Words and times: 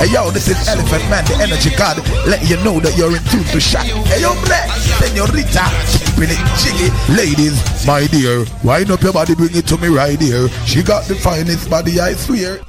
Hey 0.00 0.14
yo, 0.14 0.30
this 0.30 0.48
is 0.48 0.56
Elephant 0.66 1.04
Man, 1.10 1.22
the 1.26 1.36
energy 1.44 1.68
god. 1.76 1.98
Let 2.26 2.40
you 2.48 2.56
know 2.64 2.80
that 2.80 2.96
you're 2.96 3.14
in 3.14 3.22
tune 3.24 3.44
to 3.52 3.60
shot. 3.60 3.84
Hey 3.84 4.22
yo, 4.22 4.32
black, 4.48 4.70
senorita, 4.96 5.68
keeping 5.92 6.32
it 6.32 6.40
jiggy. 6.56 6.88
Ladies, 7.12 7.60
my 7.86 8.06
dear, 8.06 8.46
wind 8.64 8.90
up 8.90 9.02
your 9.02 9.12
body, 9.12 9.34
bring 9.34 9.54
it 9.54 9.66
to 9.66 9.76
me 9.76 9.88
right 9.88 10.18
here. 10.18 10.48
She 10.64 10.82
got 10.82 11.04
the 11.04 11.16
finest 11.16 11.68
body, 11.68 12.00
I 12.00 12.14
swear. 12.14 12.64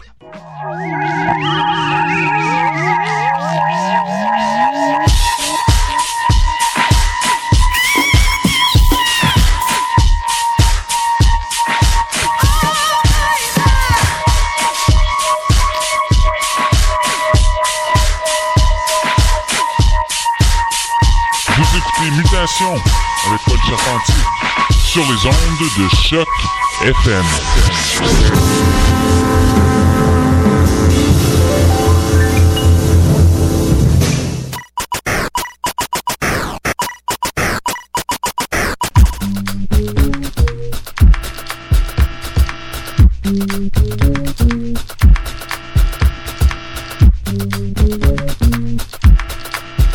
Avec 22.64 23.42
Paul 23.48 23.58
Charpentier 23.68 24.14
sur 24.86 25.02
les 25.02 25.26
ondes 25.26 25.70
de 25.78 25.90
choc 25.96 26.28
FM. 26.84 27.26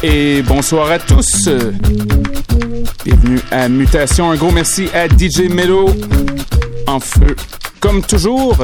Et 0.02 0.42
bonsoir 0.42 0.90
à 0.90 0.98
tous. 0.98 1.48
Bienvenue 3.06 3.38
à 3.52 3.68
Mutation. 3.68 4.32
Un 4.32 4.34
gros 4.34 4.50
merci 4.50 4.88
à 4.92 5.06
DJ 5.06 5.48
Mello 5.48 5.88
en 6.88 6.98
feu, 6.98 7.36
comme 7.78 8.02
toujours. 8.02 8.56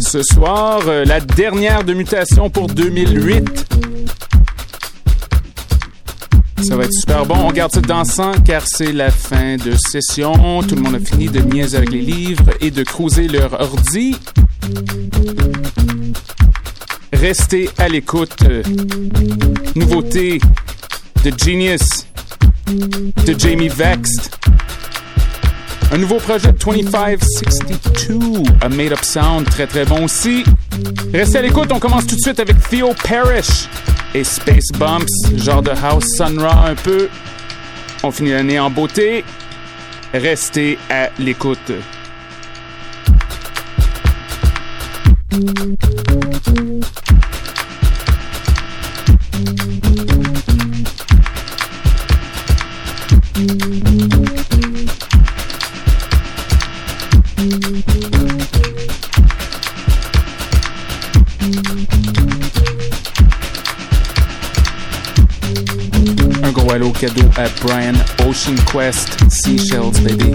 Ce 0.00 0.20
soir, 0.24 0.80
euh, 0.88 1.04
la 1.04 1.20
dernière 1.20 1.84
de 1.84 1.94
Mutation 1.94 2.50
pour 2.50 2.66
2008. 2.66 3.66
Ça 6.62 6.76
va 6.76 6.86
être 6.86 6.92
super 6.92 7.24
bon. 7.24 7.36
On 7.36 7.52
garde 7.52 7.70
ça 7.70 7.80
dansant 7.80 8.32
car 8.44 8.66
c'est 8.66 8.90
la 8.90 9.12
fin 9.12 9.58
de 9.58 9.76
session. 9.76 10.64
Tout 10.64 10.74
le 10.74 10.80
monde 10.80 10.96
a 10.96 10.98
fini 10.98 11.28
de 11.28 11.38
niaiser 11.38 11.76
avec 11.76 11.92
les 11.92 12.02
livres 12.02 12.50
et 12.60 12.72
de 12.72 12.82
cruiser 12.82 13.28
leur 13.28 13.52
ordi. 13.60 14.16
Restez 17.20 17.68
à 17.78 17.88
l'écoute. 17.88 18.44
Nouveauté 19.74 20.38
de 21.24 21.32
Genius, 21.36 22.06
de 22.68 23.38
Jamie 23.38 23.68
Vexed. 23.68 24.30
Un 25.90 25.98
nouveau 25.98 26.18
projet 26.18 26.52
de 26.52 26.58
2562, 26.58 28.42
a 28.60 28.68
made 28.68 28.92
up 28.92 29.02
sound 29.02 29.48
très 29.50 29.66
très 29.66 29.84
bon 29.84 30.04
aussi. 30.04 30.44
Restez 31.12 31.38
à 31.38 31.42
l'écoute, 31.42 31.72
on 31.72 31.80
commence 31.80 32.06
tout 32.06 32.14
de 32.14 32.20
suite 32.20 32.38
avec 32.38 32.56
Theo 32.68 32.94
Parrish 33.08 33.68
et 34.14 34.22
Space 34.22 34.70
Bumps, 34.78 35.10
genre 35.36 35.62
de 35.62 35.70
House 35.70 36.06
Sun 36.16 36.38
Ra 36.38 36.68
un 36.68 36.74
peu. 36.76 37.08
On 38.04 38.12
finit 38.12 38.30
l'année 38.30 38.60
en 38.60 38.70
beauté. 38.70 39.24
Restez 40.14 40.78
à 40.88 41.10
l'écoute. 41.18 41.72
Un 53.38 53.44
gros 66.50 66.72
hello 66.72 66.90
cadeau 66.90 67.22
à 67.36 67.46
Brian 67.62 67.94
Ocean 68.26 68.56
Quest 68.72 69.16
Seashells 69.30 70.00
baby. 70.02 70.34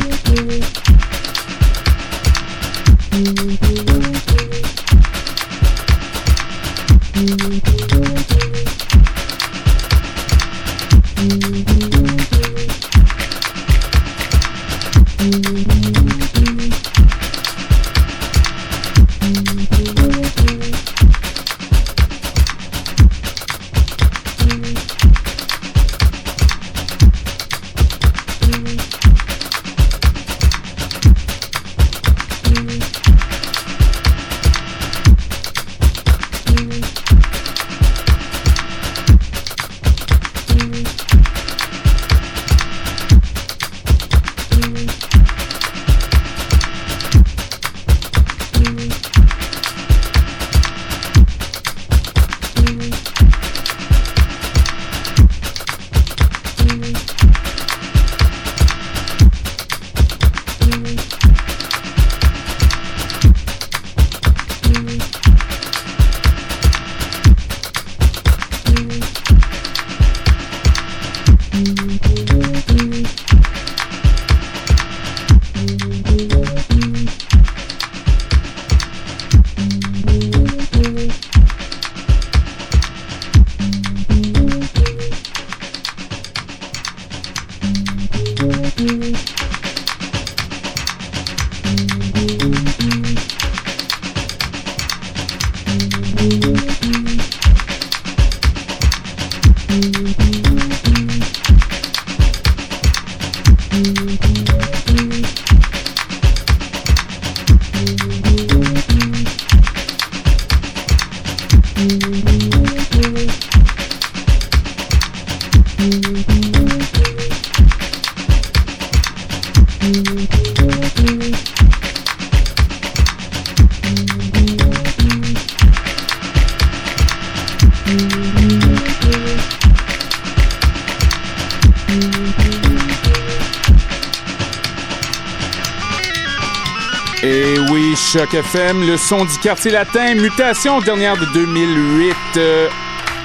FM, 138.34 138.88
le 138.88 138.98
son 138.98 139.26
du 139.26 139.38
quartier 139.38 139.72
latin, 139.72 140.16
mutation 140.16 140.80
dernière 140.80 141.16
de 141.18 141.26
2008. 141.34 142.16
Euh, 142.38 142.68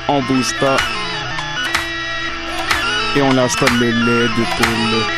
on 0.08 0.22
bouge 0.22 0.54
pas. 0.60 0.76
Et 3.16 3.22
on 3.22 3.32
lâche 3.32 3.56
pas 3.56 3.66
le 3.80 3.86
lait 3.86 4.28
de 4.28 4.44
poule. 4.56 5.17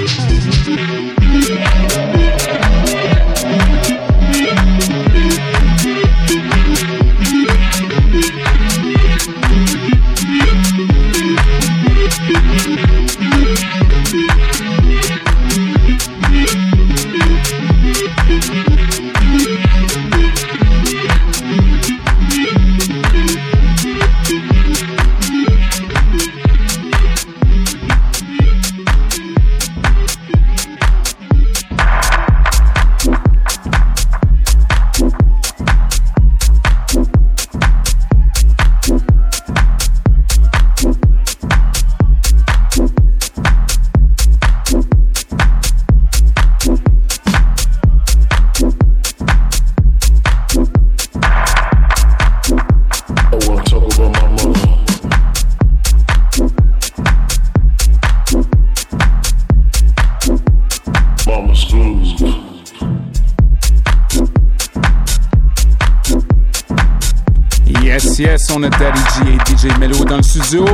on 68.61 68.63
a 68.63 68.69
Daddy 68.69 68.99
G 69.15 69.33
et 69.33 69.39
DJ 69.55 69.77
Mello 69.79 70.05
dans 70.05 70.17
le 70.17 70.23
studio. 70.23 70.65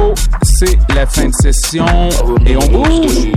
C'est 0.43 0.77
la 0.93 1.05
fin 1.05 1.27
de 1.27 1.33
session 1.33 1.85
et 2.45 2.57
on 2.57 2.67
bouge. 2.67 3.31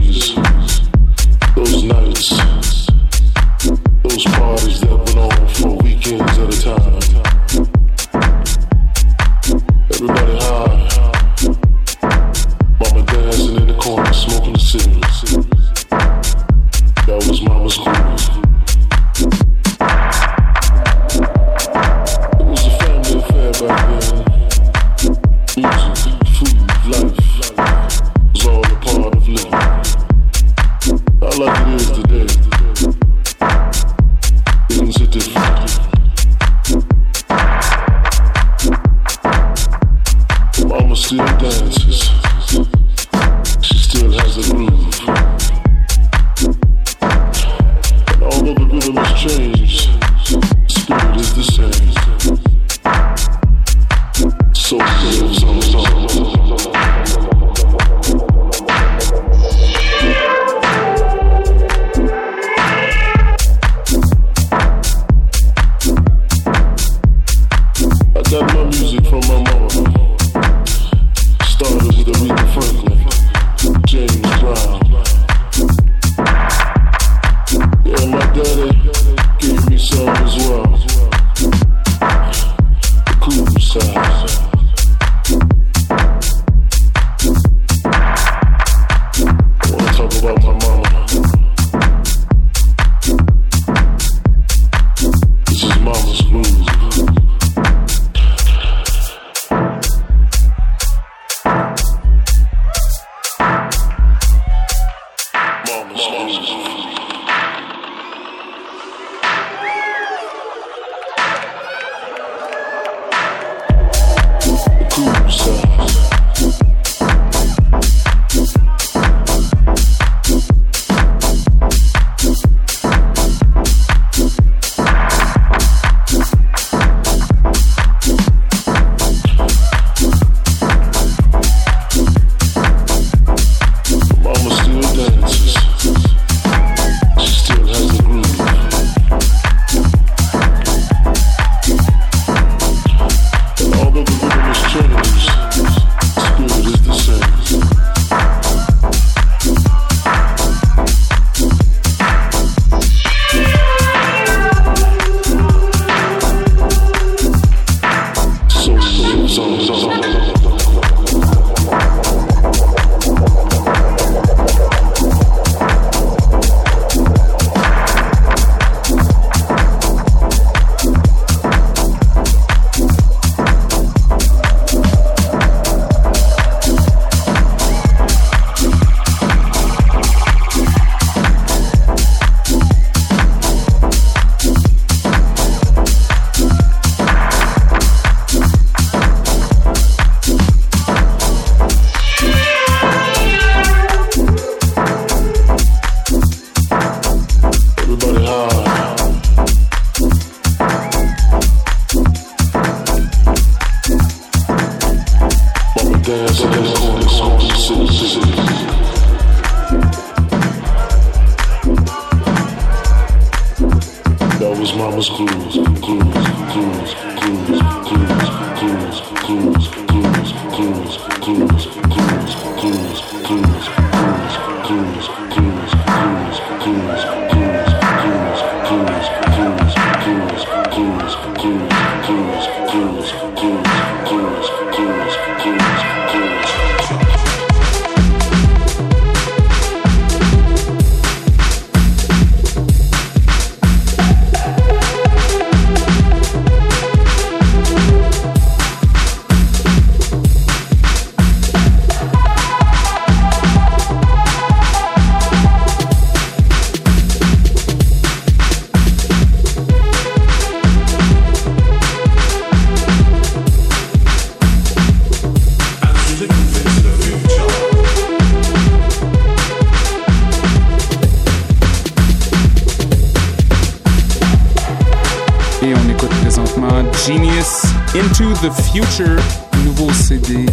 The 278.42 278.50
Future, 278.72 279.20
nouveau 279.64 279.92
CD 279.92 280.32
vient 280.34 280.44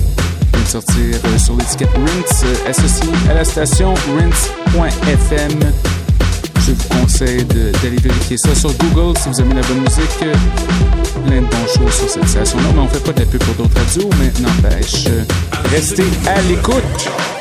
de 0.61 0.67
sortir 0.67 0.95
euh, 1.25 1.37
sur 1.37 1.55
l'étiquette 1.55 1.89
Rinse, 1.93 2.43
euh, 2.43 2.69
associé 2.69 3.09
à 3.29 3.33
la 3.33 3.45
station 3.45 3.93
rinse.fm. 4.17 5.51
Je 6.65 6.71
vous 6.73 7.01
conseille 7.01 7.45
d'aller 7.45 7.97
vérifier 7.97 8.37
ça 8.37 8.53
sur 8.55 8.73
Google 8.73 9.17
si 9.19 9.29
vous 9.29 9.41
aimez 9.41 9.55
la 9.55 9.61
bonne 9.61 9.79
musique. 9.79 10.17
Plein 11.25 11.41
de 11.41 11.45
bonnes 11.45 11.67
choses 11.77 11.93
sur 11.93 12.09
cette 12.09 12.27
station-là, 12.27 12.65
mais 12.75 12.81
on 12.81 12.87
fait 12.89 13.03
pas 13.03 13.13
de 13.13 13.19
la 13.21 13.25
pub 13.25 13.43
pour 13.43 13.55
d'autres 13.55 13.79
radios, 13.79 14.09
mais 14.19 14.31
n'empêche, 14.41 15.05
restez 15.71 16.07
à 16.25 16.41
l'écoute. 16.41 17.36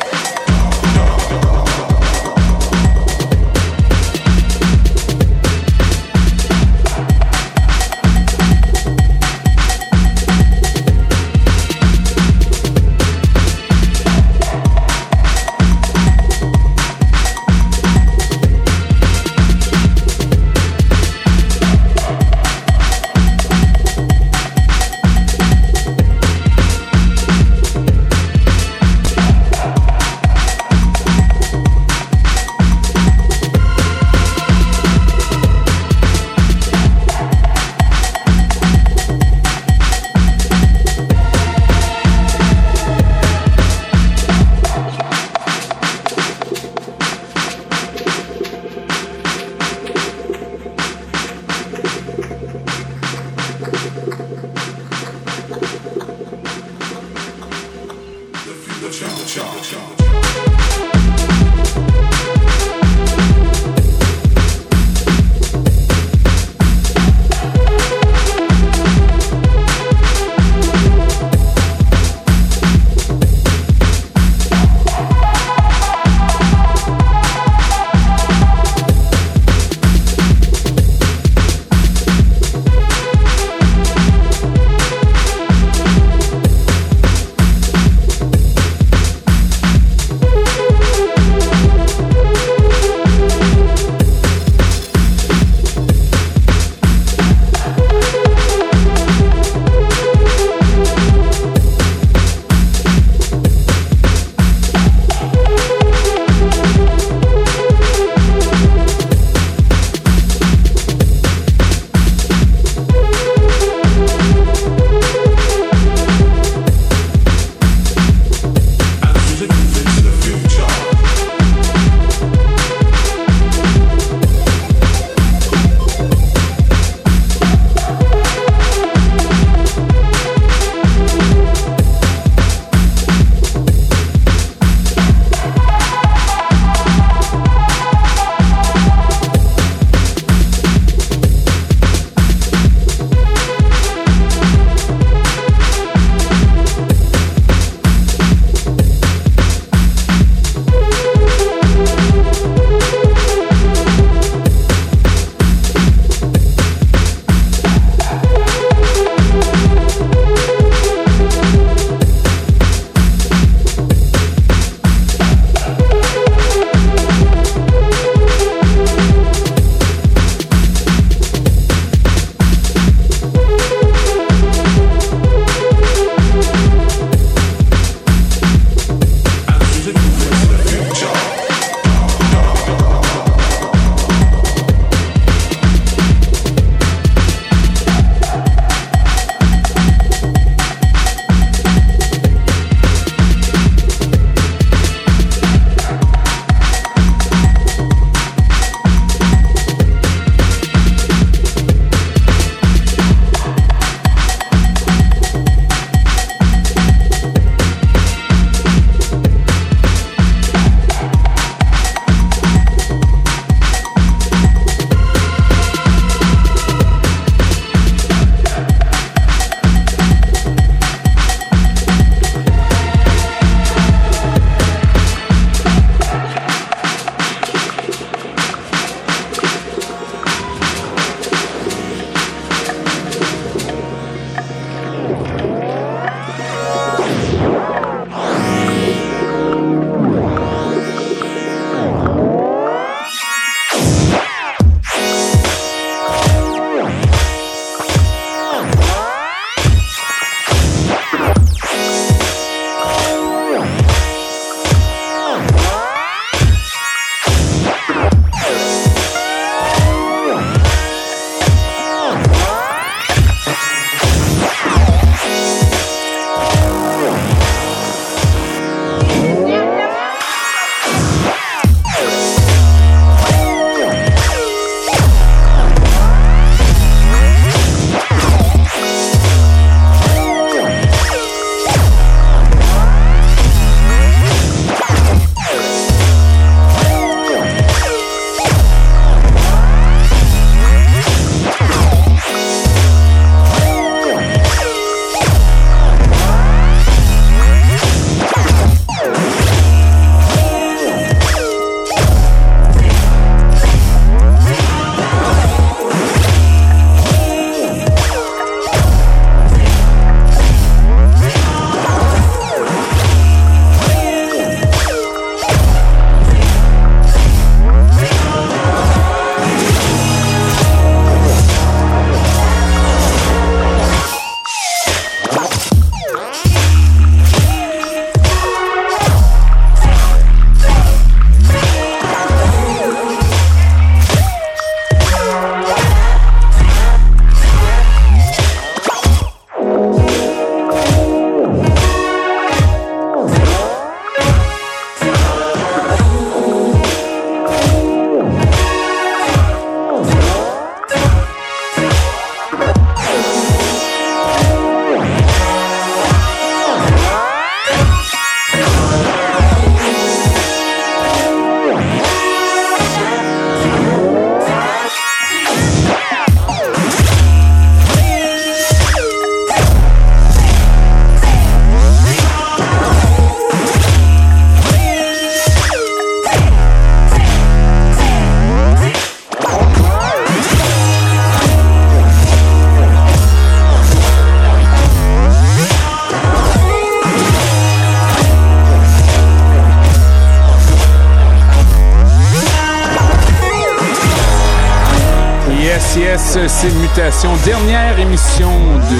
Dernière 396.96 397.98
émission 397.98 398.48
de 398.48 398.96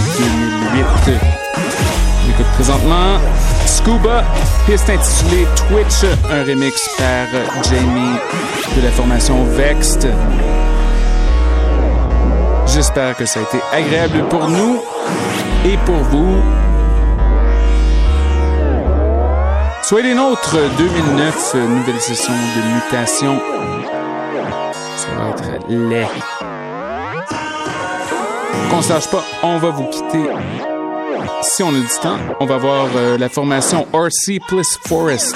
2008. 1.07 1.19
On 2.27 2.31
écoute 2.31 2.47
présentement 2.53 3.19
Scuba, 3.65 4.23
piste 4.67 4.91
intitulée 4.91 5.47
Twitch, 5.57 6.05
un 6.31 6.45
remix 6.45 6.91
par 6.99 7.27
Jamie 7.65 8.19
de 8.77 8.83
la 8.83 8.91
formation 8.91 9.45
Vexed. 9.45 10.13
J'espère 12.67 13.17
que 13.17 13.25
ça 13.25 13.41
a 13.41 13.43
été 13.45 13.61
agréable 13.73 14.29
pour 14.29 14.47
nous 14.47 14.83
et 15.65 15.79
pour 15.87 15.97
vous. 15.97 16.37
Soyez 19.83 20.09
les 20.09 20.15
nôtres, 20.15 20.57
2009, 20.77 21.55
nouvelle 21.55 22.01
session 22.01 22.35
de 22.35 22.75
mutation. 22.75 23.41
Ça 24.97 25.09
va 25.17 25.31
être 25.31 25.67
laid. 25.69 26.09
Qu'on 28.71 28.83
sache 28.83 29.09
pas, 29.09 29.25
on 29.43 29.59
va 29.59 29.71
vous 29.71 29.85
quitter. 29.85 30.27
Si 31.43 31.63
on 31.63 31.69
a 31.69 31.79
du 31.79 31.87
temps, 32.03 32.19
on 32.41 32.47
va 32.47 32.59
voir 32.59 32.87
euh, 32.97 33.19
la 33.19 33.29
formation 33.29 33.87
RC 33.93 34.41
Plus 34.49 34.79
Forest. 34.87 35.35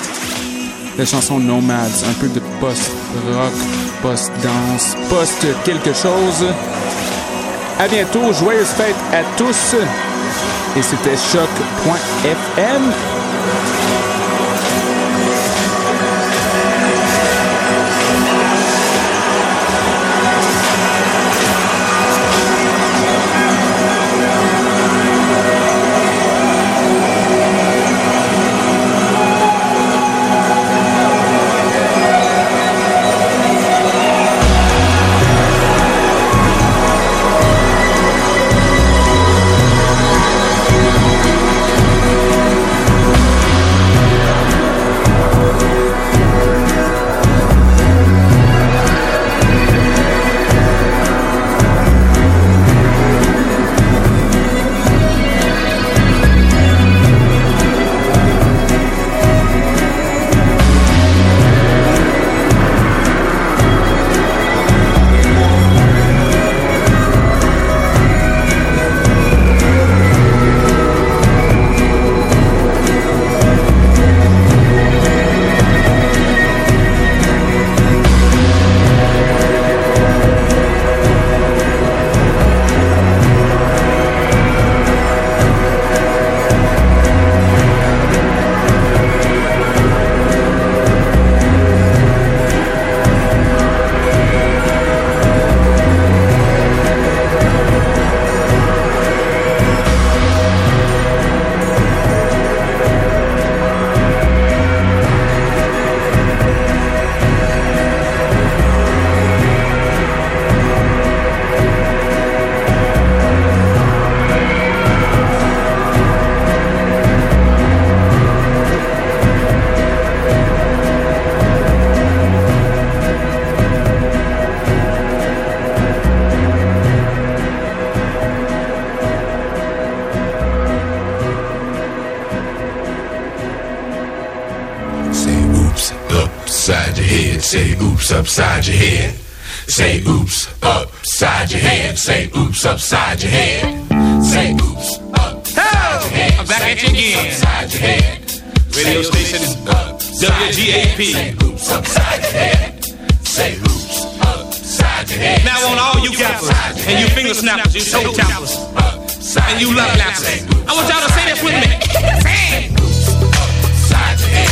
La 0.99 1.05
chanson 1.07 1.39
Nomads, 1.39 2.05
un 2.09 2.13
peu 2.21 2.29
de 2.29 2.41
post-rock, 2.61 3.53
post-danse, 4.03 4.97
post-quelque 5.09 5.93
chose. 5.95 6.47
À 7.79 7.89
bientôt, 7.89 8.33
joyeuses 8.33 8.67
fêtes 8.67 8.95
à 9.13 9.23
tous. 9.37 9.77
Et 10.77 10.83
c'était 10.83 11.17
choc.fm. 11.17 12.93